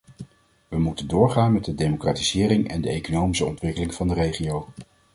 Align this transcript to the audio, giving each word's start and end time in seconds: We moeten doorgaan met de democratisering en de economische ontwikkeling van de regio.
We 0.67 0.79
moeten 0.79 1.07
doorgaan 1.07 1.53
met 1.53 1.65
de 1.65 1.75
democratisering 1.75 2.67
en 2.69 2.81
de 2.81 2.89
economische 2.89 3.45
ontwikkeling 3.45 3.93
van 3.93 4.07
de 4.07 4.13
regio. 4.13 4.67